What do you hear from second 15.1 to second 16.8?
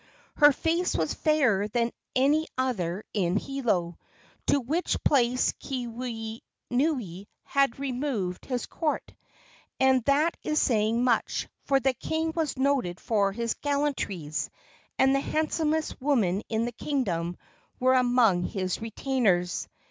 the handsomest women in the